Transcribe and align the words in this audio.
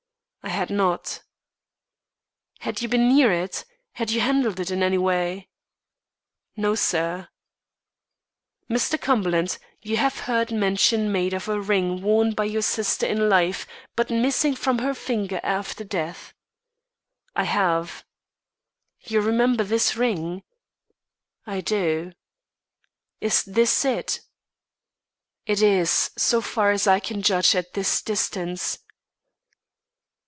"I 0.43 0.49
had 0.53 0.71
not." 0.71 1.21
"Had 2.61 2.81
you 2.81 2.89
been 2.89 3.07
near 3.07 3.31
it? 3.31 3.63
Had 3.93 4.09
you 4.09 4.21
handled 4.21 4.59
it 4.59 4.71
in 4.71 4.81
any 4.81 4.97
way?" 4.97 5.49
"No, 6.57 6.73
sir." 6.73 7.29
"Mr. 8.69 8.99
Cumberland, 8.99 9.59
you 9.83 9.97
have 9.97 10.21
heard 10.21 10.51
mention 10.51 11.11
made 11.11 11.33
of 11.35 11.47
a 11.47 11.61
ring 11.61 12.01
worn 12.01 12.33
by 12.33 12.45
your 12.45 12.63
sister 12.63 13.05
in 13.05 13.29
life, 13.29 13.67
but 13.95 14.09
missing 14.09 14.55
from 14.55 14.79
her 14.79 14.93
finger 14.95 15.39
after 15.43 15.83
death?" 15.83 16.33
"I 17.35 17.43
have." 17.43 18.03
"You 19.01 19.21
remember 19.21 19.63
this 19.63 19.95
ring?" 19.95 20.41
"I 21.45 21.61
do." 21.61 22.13
"Is 23.21 23.43
this 23.43 23.85
it?" 23.85 24.21
"It 25.45 25.61
is, 25.61 26.09
so 26.17 26.41
far 26.41 26.71
as 26.71 26.87
I 26.87 26.99
can 26.99 27.21
judge 27.21 27.55
at 27.55 27.73
this 27.75 28.01
distance." 28.01 28.79